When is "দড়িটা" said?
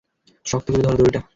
0.99-1.19